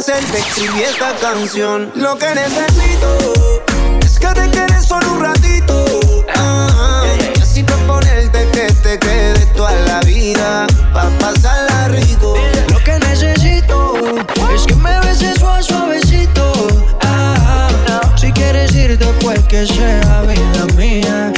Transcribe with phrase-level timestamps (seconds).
[0.00, 1.92] convencerte, escribí esta canción.
[1.94, 3.62] Lo que necesito
[4.02, 5.84] es que te quedes solo un ratito.
[6.36, 7.04] Ah,
[7.36, 10.66] y así proponerte que te quedes toda la vida.
[10.94, 12.34] Pa' pasarla rico.
[12.70, 13.94] Lo que necesito
[14.54, 16.66] es que me beses suave, suavecito.
[17.02, 17.68] Ah,
[18.16, 21.32] si quieres irte, pues que sea vida mía.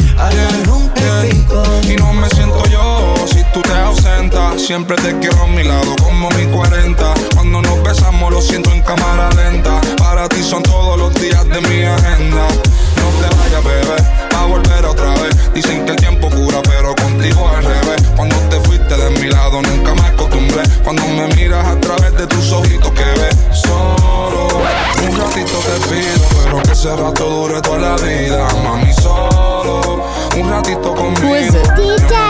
[4.56, 7.15] Siempre te quiero a mi lado como mi 40.
[7.34, 9.80] Cuando nos besamos lo siento en cámara lenta.
[9.98, 12.47] Para ti son todos los días de mi agenda.
[12.96, 15.54] No te vayas, bebé, a volver otra vez.
[15.54, 18.02] Dicen que el tiempo cura, pero contigo al revés.
[18.15, 20.63] Cuando te fuiste de mi lado nunca me acostumbré.
[20.85, 24.48] Cuando me miras a través de tus ojitos que ves solo.
[25.09, 28.46] Un ratito te pido, pero que ese rato dure toda la vida.
[28.63, 30.04] Mami, solo.
[30.37, 31.59] Un ratito conmigo.
[31.76, 32.23] DJ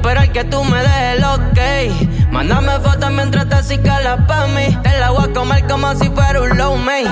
[0.00, 2.30] esperar que tú me des el ok.
[2.30, 4.76] Mándame fotos mientras te cicalas pa' mí.
[4.82, 7.04] Te la voy comer como si fuera un low mate.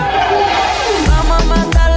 [1.07, 1.88] Vamos a matarle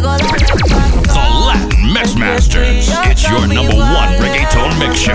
[0.00, 2.88] los Latin Mix Masters.
[3.06, 5.14] It's your number one reggaeton mix show.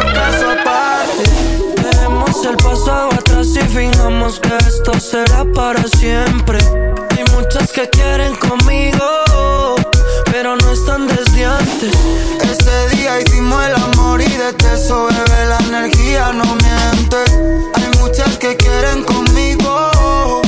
[1.75, 6.57] Dejemos el pasado atrás y fijamos que esto será para siempre.
[7.11, 9.75] Hay muchas que quieren conmigo,
[10.31, 11.93] pero no están desde antes.
[12.41, 13.75] Ese día hicimos el
[14.51, 17.17] de eso, la energía no miente.
[17.75, 20.41] Hay muchas que quieren conmigo,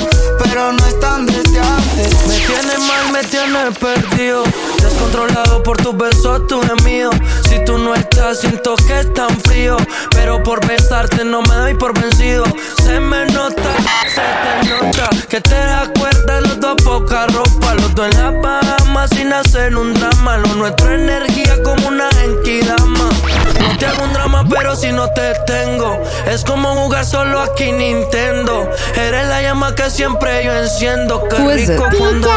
[0.44, 2.28] pero no están desde antes.
[2.28, 4.44] Me tienes mal, me tienes perdido.
[4.82, 7.10] Descontrolado por tus besos, tu gemido.
[7.48, 9.78] Si tú no estás, siento que es tan frío.
[10.12, 12.44] Pero por besarte no me doy por vencido.
[12.84, 13.72] Se me nota,
[14.14, 15.10] se te nota.
[15.30, 17.76] Que te das cuenta, los dos poca ropa.
[17.76, 20.38] Los dos en la Bahamas sin hacer un drama.
[20.38, 23.10] Lo nuestro energía como una enkidama.
[23.68, 26.02] No te hago un drama, pero si no te tengo.
[26.28, 28.70] Es como jugar solo aquí Nintendo.
[28.96, 31.24] Eres la llama que siempre yo enciendo.
[31.30, 32.28] Qué rico cuando.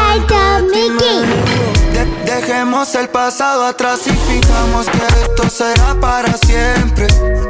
[1.93, 7.07] De- dejemos el pasado atrás y fijamos que esto será para siempre.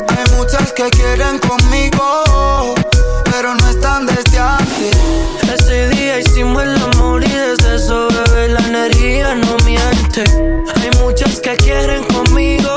[0.08, 2.76] Hay muchas que quieren conmigo,
[3.31, 4.98] pero no están desde antes.
[5.54, 10.24] Ese día hicimos el amor y desde eso, bebé, la energía no miente.
[10.76, 12.70] Hay muchas que quieren conmigo,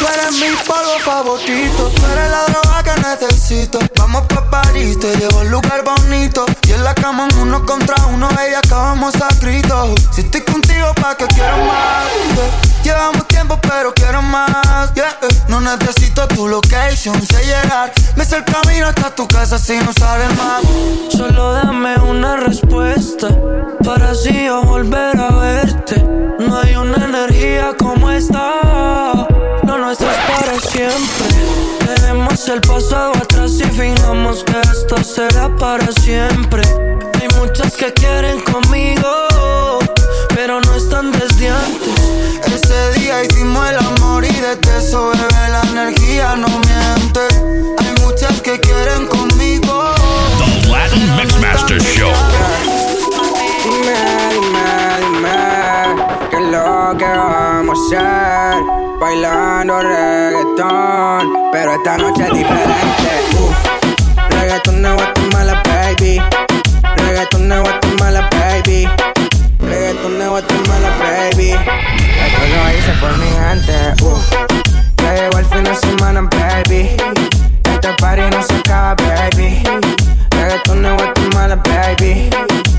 [0.00, 3.78] Tú eres mi polvo favorito, tú eres la droga que necesito.
[3.98, 6.46] Vamos pa' París, te llevo a un lugar bonito.
[6.62, 9.28] Y en la cama en uno contra uno, ella acabamos a.
[9.30, 12.69] Si estoy contigo, ¿pa' que quiero más?
[12.82, 14.90] Llevamos tiempo, pero quiero más.
[14.96, 15.28] eh.
[15.48, 17.92] No necesito tu location, sé llegar.
[18.16, 20.62] Me sé el camino hasta tu casa si no sale más.
[21.10, 23.28] Solo dame una respuesta
[23.84, 26.02] para así yo volver a verte.
[26.38, 29.26] No hay una energía como esta.
[29.64, 31.86] Lo nuestro es para siempre.
[31.86, 36.62] Dejemos el pasado atrás y fijamos que esto será para siempre.
[37.20, 39.10] Hay muchas que quieren conmigo,
[40.34, 41.99] pero no están desde antes.
[42.46, 47.20] Ese día hicimos el amor y desde eso, bebé, la energía no miente.
[47.78, 49.94] Hay muchas que quieren conmigo.
[50.38, 52.10] The Latin Mixmaster Show.
[53.62, 53.94] Dime,
[54.32, 54.66] dime,
[55.00, 55.36] dime
[56.30, 58.62] ¿Qué es lo que vamos a hacer?
[58.98, 64.30] Bailando reggaetón Pero esta noche es diferente Uf.
[64.30, 66.22] Reggaetón de Guatemala, baby
[66.96, 68.88] Reggaetón de Guatemala, baby
[70.30, 71.50] Reggaetón de Guatemala, baby.
[71.50, 74.30] Esto lo hice por mi gente Uf.
[74.98, 76.96] Ya llegó el fin de semana, baby.
[77.64, 79.62] Este party no se acaba, baby.
[80.30, 82.69] Reggaetón de Guatemala, baby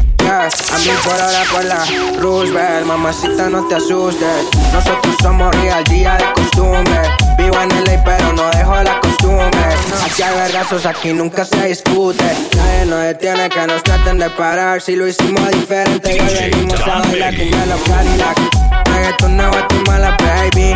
[0.42, 1.86] A mí por ahora por la
[2.20, 4.48] Roosevelt Mamacita no te asustes.
[4.74, 7.00] Nosotros somos real día de costumbre.
[7.38, 9.62] Vivo en LA pero no dejo la costumbre.
[10.04, 12.24] Aquí hay vergazos, aquí nunca se discute.
[12.58, 14.82] Nadie nos detiene que nos traten de parar.
[14.82, 18.38] Si lo hicimos diferente y hoy venimos a bailar con los Cadillac
[18.86, 20.76] Reggaeton de Guatemala, baby.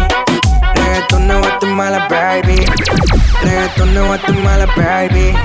[0.76, 2.66] Reggaeton de Guatemala, baby.
[3.42, 5.36] Reggaeton de Guatemala, baby.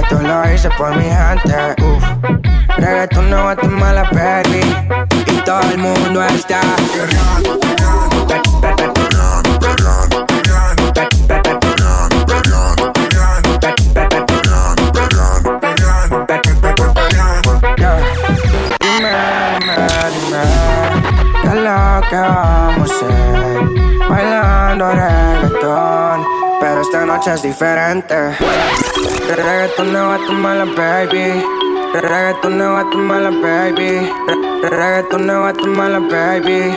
[0.00, 4.60] Esto lo hice por mi gente, uff Reggaeton de Guatemala, baby
[5.26, 6.60] Y todo el mundo está
[17.78, 17.96] Yeah.
[18.80, 19.10] Dime,
[19.60, 19.76] dime,
[20.14, 20.42] dime
[21.42, 24.08] ¿Qué es lo que vamos a hacer?
[24.08, 26.26] Bailando reggaetón
[26.60, 28.36] Pero esta noche es diferente
[29.28, 34.10] Reggaetón de Guatemala, baby Reggaetón de Guatemala, baby.
[34.28, 36.76] Re- Reggaetón de Guatemala, baby.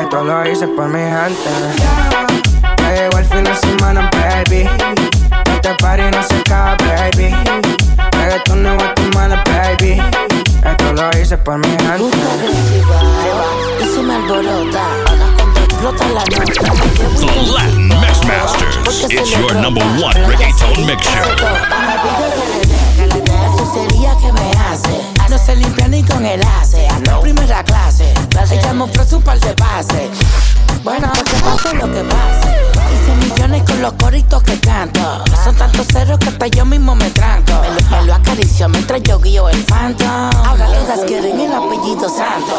[0.00, 1.50] Esto lo hice por mi gente.
[2.78, 4.68] Ya llegó el fin de semana, baby.
[5.54, 7.34] Este party no se acaba, baby.
[8.12, 10.02] Reggaetón de Guatemala, baby.
[10.64, 12.16] Esto lo hice por mi gente.
[13.80, 14.82] Y se me alborota.
[15.36, 16.62] Cuando explota la nota.
[17.20, 19.12] The Latin Mixmasters.
[19.12, 22.63] It's your number one reggaeton mix show.
[23.46, 25.14] Eso sería que me hace.
[25.34, 26.86] No se limpia ni con el ace.
[26.86, 28.14] Hasta primera clase.
[28.52, 30.10] Ella me ofrece un par de pases.
[30.84, 32.54] Bueno, que pase lo que pase.
[32.92, 35.24] Hice millones con los coritos que canto.
[35.42, 37.52] Son tantos ceros que hasta yo mismo me tranco.
[37.62, 40.30] Me lo, me lo acaricio mientras yo guío el phantom.
[40.46, 42.54] Ahora todas quieren el apellido santo.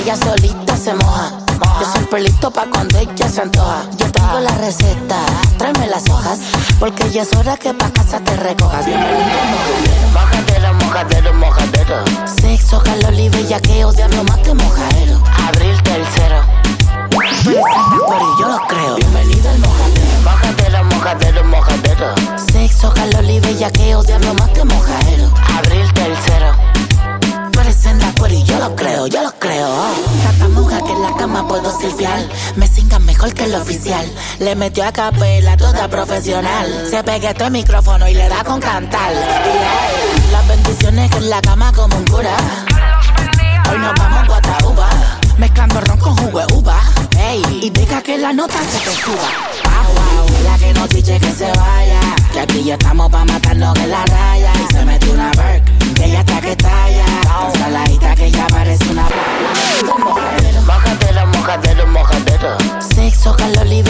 [0.00, 1.43] Ella solita se moja.
[1.62, 3.88] Yo soy pelito pa' cuando ella se antoja.
[3.96, 5.16] Yo tengo la receta,
[5.58, 6.38] tráeme las hojas.
[6.78, 8.84] Porque ya es hora que pa' casa te recojas.
[8.86, 9.24] Bienvenido
[10.14, 10.74] mojadero.
[10.74, 12.04] Mojadero, mojadero.
[12.26, 14.93] Sexo, calor y bellaqueo, diablo más que mojadero.
[34.44, 36.86] Le metió a capela toda profesional.
[36.90, 39.10] Se pega este micrófono y le da con cantar.
[40.30, 42.36] Las bendiciones que en la cama como un cura.
[43.70, 44.88] Hoy nos vamos a Guataúba.
[45.38, 46.78] Mezclando ron con jugo de uva.
[47.18, 49.16] Ey, y deja que la nota se te suba.
[49.64, 52.00] Wow, wow, la que nos dice que se vaya.
[52.34, 54.52] Que aquí ya estamos pa' matarnos en la raya.
[54.62, 57.06] Y se mete una Burke, que ella está que talla.
[57.22, 60.04] Tan saladita que ya parece una playa.
[60.04, 62.56] Mojadero, mojadero, mojadero.
[62.94, 63.82] Sexo, calor y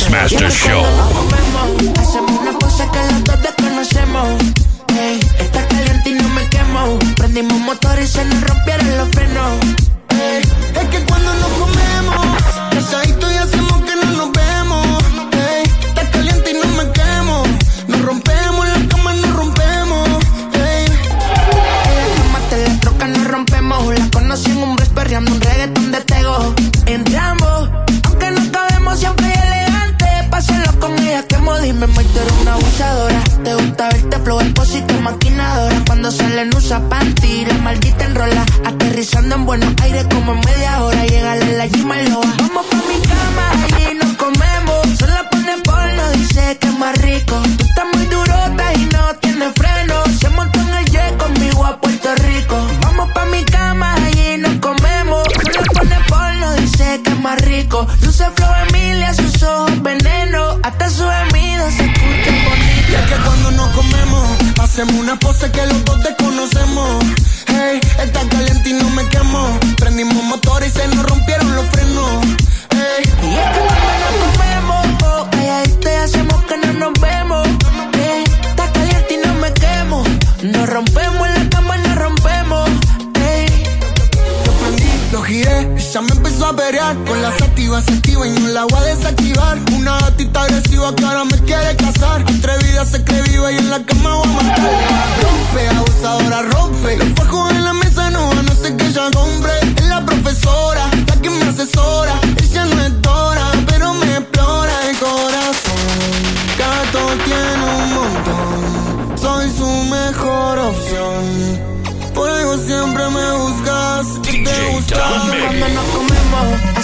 [0.00, 0.82] Mixmaster Show.
[1.98, 4.28] Hacemos una cosa que los dos desconocemos.
[5.38, 6.98] Está caliente y no me quemo.
[7.16, 9.58] Prendimos motor y se nos rompieron los frenos.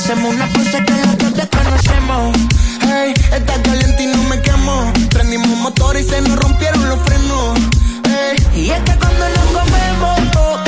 [0.07, 2.37] Hacemos una cosa que los dos desconocemos.
[2.81, 4.93] Hey, está caliente y no me quemo.
[5.11, 7.59] Prendimos motor y se nos rompieron los frenos.
[8.05, 10.61] Hey, y es que cuando nos comemos oh,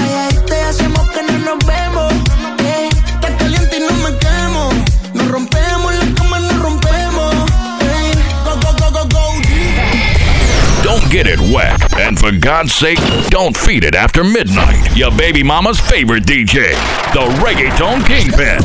[0.48, 1.78] y hacemos que no nos vemos.
[11.08, 11.78] Don't get it wet.
[11.98, 12.98] And for God's sake,
[13.30, 14.96] don't feed it after midnight.
[14.96, 16.72] Your baby mama's favorite DJ,
[17.12, 18.58] the Reggaeton Kingpin,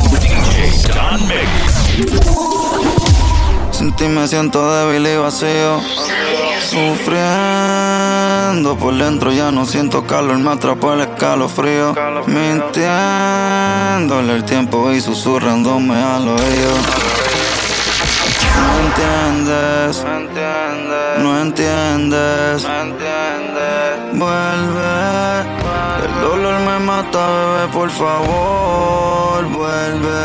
[4.04, 5.80] ti me siento débil y vacío.
[6.68, 7.16] Sufriendo
[8.76, 11.94] por dentro, ya no siento calor, me atrapó el escalofrío.
[12.26, 16.74] Mintiéndole el tiempo y susurrándome al oído.
[18.60, 20.04] No entiendes,
[21.18, 22.66] no entiendes.
[24.12, 25.33] Vuelve, el dolor
[27.18, 30.24] bebé, por favor, vuelve.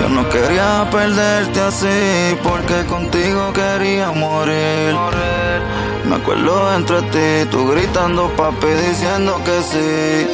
[0.00, 4.96] Yo no quería perderte así, porque contigo quería morir.
[6.04, 10.28] Me acuerdo entre ti, tú gritando papi, diciendo que sí.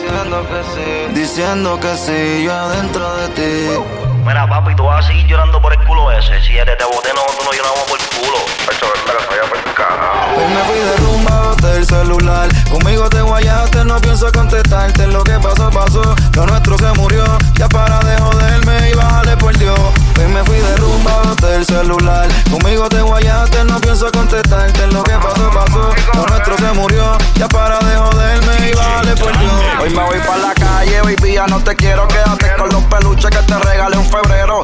[1.14, 3.82] Diciendo que sí, yo adentro de ti.
[4.26, 6.40] Mira, papi, tú vas a seguir llorando por el culo ese.
[6.42, 8.38] Si eres de bote, no, tú no lloramos por el culo.
[16.34, 17.24] Lo nuestro se murió.
[17.56, 19.78] Ya para de joderme y bájale por Dios.
[20.18, 22.28] Hoy me fui de rumba del celular.
[22.50, 24.86] Conmigo te guayaste, no pienso contestarte.
[24.88, 25.90] Lo que pasó, pasó.
[26.14, 29.52] Lo nuestro se murió, ya para de joderme y vale por Dios.
[29.80, 32.08] Hoy me voy para la calle, hoy día no te quiero.
[32.08, 34.62] Quédate con los peluches que te regalé en febrero.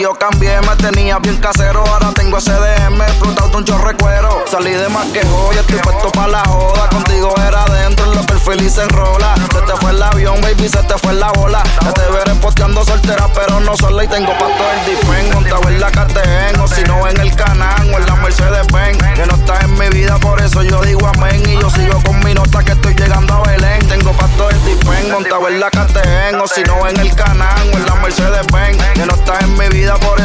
[0.00, 1.84] Yo cambié, me tenía bien casero.
[1.84, 4.44] Ahora tengo SDM, explotado un chorre cuero.
[4.48, 6.88] Salí de más que joya, estoy puesto para la joda.
[6.88, 9.34] Contigo era adentro, en lo que el feliz se enrola.
[9.52, 11.64] Se te fue el avión, baby, se te fue la bola.
[11.82, 14.04] Ya te veré posteando soltera, pero no sola.
[14.04, 16.60] Y tengo pa' todo el dispen, montado en la KTN.
[16.60, 18.98] O si no en el canal o en la Mercedes Benz.
[19.14, 21.42] Que no estás en mi vida, por eso yo digo amén.
[21.44, 23.86] Y yo sigo con mi nota que estoy llegando a Belén.
[23.88, 26.40] Tengo pa' todo el dispen, montado en la KTN.
[26.40, 27.37] O si no en el canal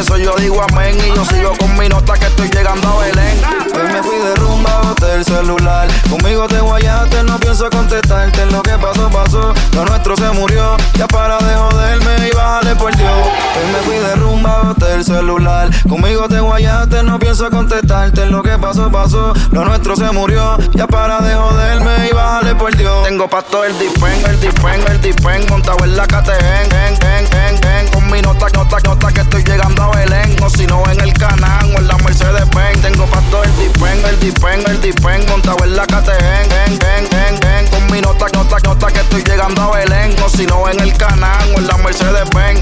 [0.03, 0.97] eso yo digo amén.
[0.99, 3.41] Y yo sigo con mi nota que estoy llegando a Belén.
[3.73, 5.87] Hoy me fui de rumba, boté el celular.
[6.09, 8.45] Conmigo te guayaste, no pienso contestarte.
[8.47, 9.53] Lo que pasó, pasó.
[9.73, 10.77] Lo nuestro se murió.
[10.95, 13.11] Ya para de joderme y bájale por Dios.
[13.11, 15.69] Hoy me fui de rumba, el celular.
[15.87, 18.25] Conmigo te guayaste, no pienso contestarte.
[18.27, 19.33] Lo que pasó, pasó.
[19.51, 20.57] Lo nuestro se murió.
[20.73, 23.05] Ya para de joderme y bájale por Dios.
[23.07, 25.45] Tengo pa' todo el dispen, el dispen, el dispen.
[25.49, 29.83] Montado en la KTN, en, en, en, Con mi nota, nota, nota que estoy llegando
[29.83, 30.35] a Belén.
[30.41, 32.81] O si no en el canal o en la Mercedes Benz.
[32.81, 35.32] Tengo pa' todo el dispen, el dispen, el dispen.
[35.33, 37.67] Montado en la KTN, en, en, en.
[37.71, 40.15] Con mi nota, nota, nota que estoy llegando a Belén.
[40.23, 42.61] O si no en el canal o en la Mercedes Benz.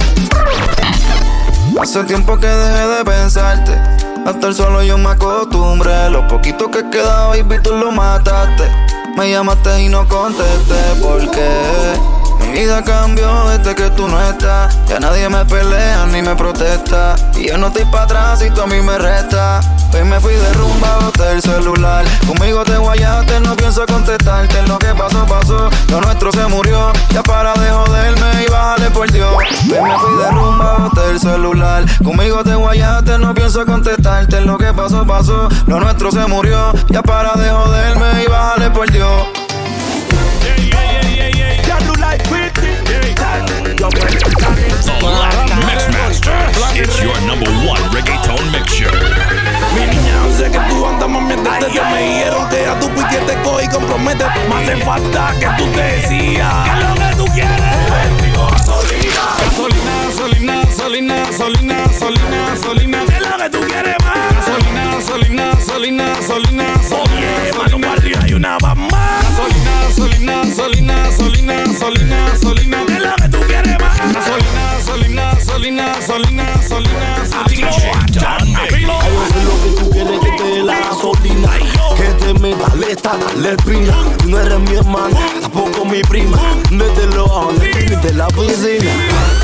[1.82, 3.74] Hace tiempo que dejé de pensarte.
[4.26, 6.10] A estar solo yo me acostumbré.
[6.12, 8.72] Lo poquito que quedaba, baby, tú lo mataste.
[9.18, 10.96] Me llamaste y no contesté.
[11.02, 11.46] porque
[12.40, 14.78] Mi vida cambió desde que tú no estás.
[14.88, 17.18] Ya nadie me pelea ni me protesta.
[17.36, 19.60] Y yo no estoy para atrás y tú a mí me resta.
[19.94, 22.06] Hoy me fui de rumba, celular.
[22.28, 24.62] Conmigo te guayaste, no pienso contestarte.
[24.68, 25.70] Lo que pasó, pasó.
[25.90, 26.92] Lo nuestro se murió.
[27.10, 29.34] Ya para de joderme y bájale por Dios.
[29.36, 31.86] Hoy me fui de rumba, boté el celular.
[32.04, 34.42] Conmigo te guayaste, no pienso contestarte.
[34.42, 35.50] Lo que pasó, pasó.
[35.68, 36.72] Lo nuestro se murió.
[36.90, 39.28] Ya para de joderme y bájale por Dios.
[45.02, 46.78] The Latin Mixmasters.
[46.78, 47.91] It's your number one
[54.72, 56.54] hace falta que tú te decías.
[56.64, 57.60] ¿Qué es lo que tú quieres?
[58.56, 59.24] Gasolina.
[60.06, 63.00] Gasolina, gasolina, gasolina, gasolina, gasolina.
[63.06, 64.16] ¿Qué es lo que tú quieres más?
[64.36, 67.30] Gasolina, gasolina, gasolina, gasolina, gasolina.
[67.42, 68.58] Oye, mano, para arriba hay una.
[68.58, 72.86] Gasolina, gasolina, gasolina, gasolina, gasolina.
[72.86, 74.14] ¿Qué es lo que tú quieres más?
[74.14, 76.61] Gasolina, gasolina, gasolina, gasolina.
[83.12, 86.38] Lesta, dale prima Tú no eres mi hermana, tampoco mi prima.
[86.70, 88.92] Mételo a donde de la piscina.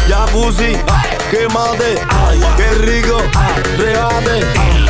[0.08, 0.78] Jacuzzi,
[1.30, 1.96] quémate
[2.56, 3.22] Qué rico,
[3.78, 4.46] regate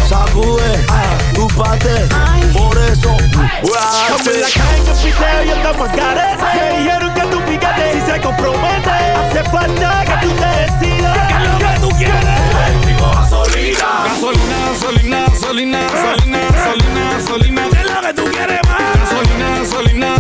[0.08, 0.86] Sacude,
[1.34, 2.08] tu parte
[2.54, 3.10] Por eso,
[3.63, 6.44] voy a Como en la calle en piteo y andamos carete.
[6.56, 8.90] Me dijeron que tu picate si se compromete.
[8.90, 11.28] Hace falta que tú te decidas.
[11.28, 12.26] ¿Qué es lo que tú quieres?
[12.68, 16.87] Eléctrico, gasolina, gasolina, gasolina, gasolina, gasolina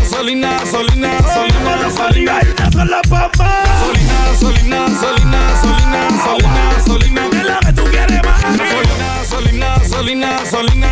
[0.07, 7.59] gasolina, gasolina, gasolina Una sola papa Gasolina, gasolina, gasolina, gasolina, gasolina, gasolina ¿Qué es lo
[7.59, 8.41] que tú quieres más?
[8.57, 10.86] Gasolina, gasolina, gasolina, gasolina,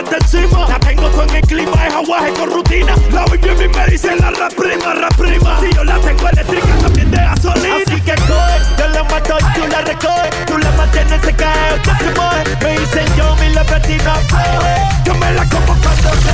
[0.00, 2.94] La tengo en el clima, es aguaje con rutina.
[3.12, 7.76] La baby me dice la reprima, reprima Si yo la tengo eléctrica también de gasolina.
[7.86, 11.82] Así que coge, yo la mato y tú la recoges Tú la mantienes, se cae
[11.84, 14.74] se mueve Me dicen yo, mi coge.
[15.04, 16.29] Yo me la como cuando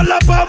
[0.00, 0.39] gasolina Una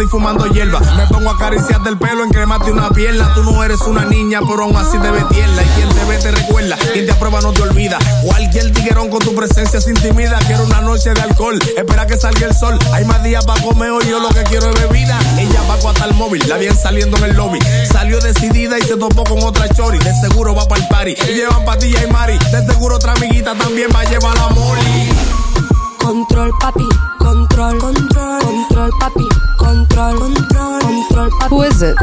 [0.00, 0.80] estoy fumando hierba.
[0.96, 3.34] Me pongo a acariciar del pelo, en cremate una pierna.
[3.34, 5.62] Tú no eres una niña, pero aún así te ves tierna.
[5.62, 7.98] Y quien te ve te recuerda, quien te aprueba no te olvida.
[8.22, 10.38] Cualquier tiguerón con tu presencia se intimida.
[10.46, 12.78] Quiero una noche de alcohol, espera que salga el sol.
[12.94, 15.18] Hay más días para comer hoy, yo lo que quiero es bebida.
[15.38, 17.58] Ella va hasta el móvil, la bien saliendo en el lobby.
[17.92, 19.98] Salió decidida y se topó con otra chori.
[19.98, 21.14] De seguro va para el party.
[21.30, 22.38] Y llevan patilla y mari.
[22.38, 25.39] De seguro otra amiguita también va a llevar la moli.
[26.00, 31.54] Control, papi, control, control, control, papi, control, control, control, papi.
[31.54, 31.94] Who is it?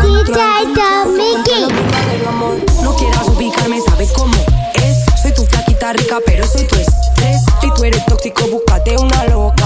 [2.84, 4.34] No quieras ubicarme, sabes cómo
[4.76, 5.22] es.
[5.22, 7.42] Soy tu flaquita rica, pero soy tu estrés.
[7.60, 9.66] Si tú eres tóxico, búscate una loca.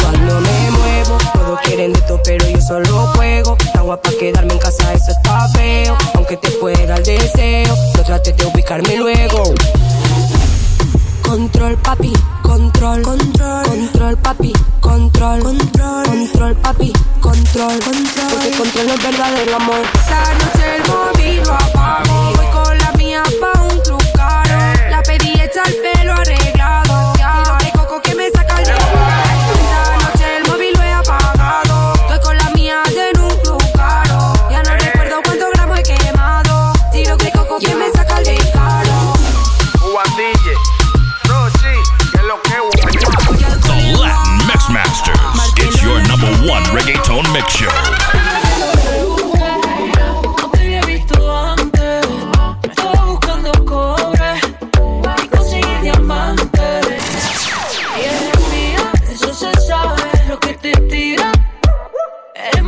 [0.00, 3.56] Cuando me muevo, todos quieren de todo, pero yo solo juego.
[3.58, 5.96] Está guapa quedarme en casa, eso está feo.
[6.14, 9.54] Aunque te pueda el deseo, no trates de ubicarme luego.
[11.74, 18.30] Control, papi, control, control, control, papi, control, control, control, papi, control, control.
[18.30, 19.82] Porque control no es verdadero amor.
[19.94, 22.32] Esta noche el móvil lo apago.
[22.36, 24.58] Voy con la mía pa' un club caro.
[24.88, 25.93] La pedí hecha el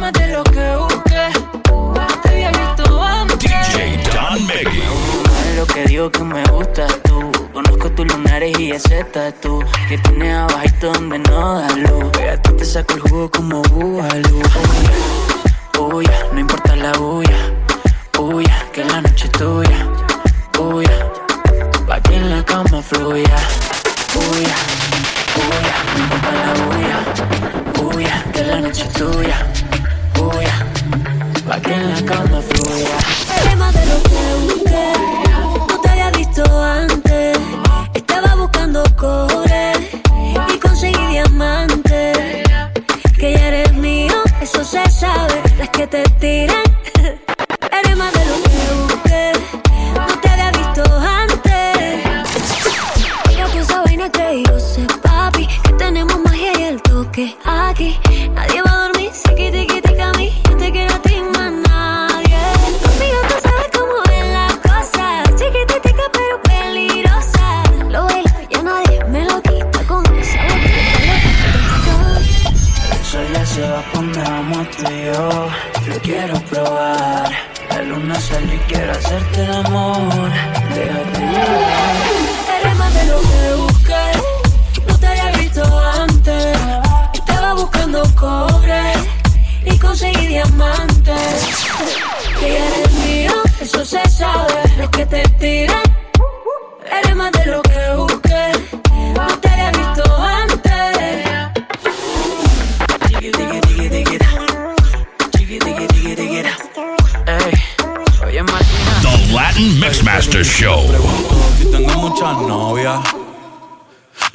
[0.06, 1.26] más de lo que busqué.
[2.22, 3.38] Te había visto antes.
[3.40, 4.82] DJ Don Miggy.
[5.48, 7.32] Es lo que digo que me gustas tú.
[7.52, 9.04] Conozco tus lunares y ese
[9.42, 12.04] tú que tienes abajito donde no da luz.
[12.12, 14.42] Pégate, te saco el jugo como bugalú.
[15.80, 17.40] Uya, no importa la bulla.
[18.18, 19.88] Uya, que la noche es tuya.
[20.60, 21.12] Uya,
[21.88, 23.36] pa' que en la cama fluya.
[24.14, 24.56] Uya,
[25.46, 27.96] uya, no importa la bulla.
[27.96, 29.46] Uya, que la noche es tuya.
[30.20, 30.66] Uya,
[31.48, 33.56] pa' que en la cama fluya.
[33.58, 34.92] Más de lo que busqué.
[35.68, 37.38] No te había visto antes.
[37.94, 39.72] Estaba buscando cobre
[40.54, 42.44] y conseguí diamantes.
[43.18, 45.42] Que ya eres mío, eso se sabe.
[45.58, 46.55] Las que te tiran.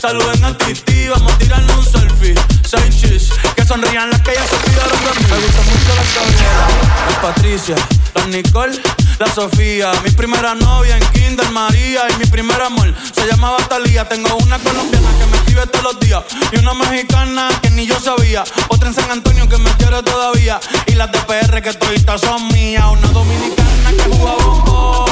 [0.00, 2.34] Saluden a Titi, vamos a tirarnos un selfie.
[2.64, 5.26] Seis chis, que sonrían las que ya se olvidaron de mí.
[5.28, 6.68] Me gusta mucho la Gabriela,
[7.10, 7.76] la Patricia,
[8.14, 8.80] la Nicole,
[9.18, 9.92] la Sofía.
[10.02, 14.08] Mi primera novia en Kinder María y mi primer amor se llamaba Talía.
[14.08, 18.00] Tengo una colombiana que me escribe todos los días y una mexicana que ni yo
[18.00, 18.42] sabía.
[18.68, 22.48] Otra en San Antonio que me quiere todavía y las de PR que toditas son
[22.48, 22.86] mías.
[22.90, 25.10] Una dominicana que juega bombón,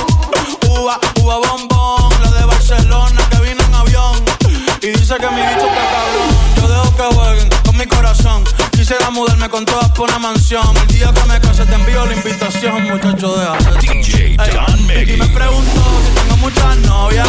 [0.66, 2.22] uva, uva bombón.
[2.22, 3.58] La de Barcelona que vino
[4.82, 6.28] y dice que mi bicho está cabrón.
[6.56, 8.44] Yo dejo que jueguen con mi corazón.
[8.72, 10.76] Quisiera mudarme con todas por una mansión.
[10.76, 13.46] El día que me case te envío la invitación, muchacho de.
[13.80, 17.28] DJ Don Y me pregunto si tengo muchas novias.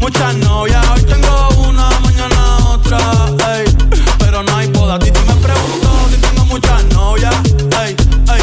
[0.00, 0.86] Muchas novias.
[0.90, 2.98] Hoy tengo una, mañana otra.
[3.54, 3.64] Ey.
[4.18, 4.98] Pero no hay boda.
[4.98, 7.34] Titi me preguntó si tengo muchas novias.
[7.82, 7.96] Ey,
[8.34, 8.42] ey.